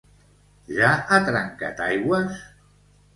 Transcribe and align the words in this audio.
Ja 0.77 0.87
ha 1.11 1.19
trencat 1.27 1.83
aigües? 1.89 2.41